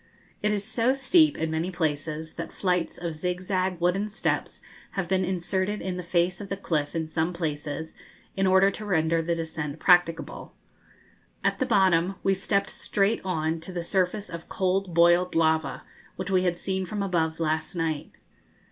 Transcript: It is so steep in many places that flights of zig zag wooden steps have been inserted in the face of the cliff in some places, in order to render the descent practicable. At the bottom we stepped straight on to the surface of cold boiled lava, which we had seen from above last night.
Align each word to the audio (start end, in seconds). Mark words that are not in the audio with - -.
It 0.41 0.51
is 0.51 0.63
so 0.65 0.95
steep 0.95 1.37
in 1.37 1.51
many 1.51 1.69
places 1.69 2.33
that 2.33 2.51
flights 2.51 2.97
of 2.97 3.13
zig 3.13 3.39
zag 3.39 3.79
wooden 3.79 4.09
steps 4.09 4.59
have 4.93 5.07
been 5.07 5.23
inserted 5.23 5.79
in 5.79 5.95
the 5.95 6.01
face 6.01 6.41
of 6.41 6.49
the 6.49 6.57
cliff 6.57 6.95
in 6.95 7.07
some 7.07 7.33
places, 7.33 7.95
in 8.35 8.47
order 8.47 8.71
to 8.71 8.83
render 8.83 9.21
the 9.21 9.35
descent 9.35 9.77
practicable. 9.77 10.55
At 11.43 11.59
the 11.59 11.67
bottom 11.67 12.15
we 12.23 12.33
stepped 12.33 12.71
straight 12.71 13.21
on 13.23 13.59
to 13.59 13.71
the 13.71 13.83
surface 13.83 14.31
of 14.31 14.49
cold 14.49 14.95
boiled 14.95 15.35
lava, 15.35 15.83
which 16.15 16.31
we 16.31 16.41
had 16.45 16.57
seen 16.57 16.83
from 16.83 17.03
above 17.03 17.39
last 17.39 17.75
night. 17.75 18.13